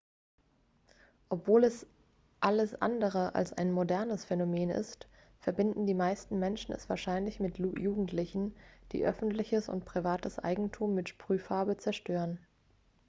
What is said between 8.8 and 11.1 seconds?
die öffentliches und privates eigentum mit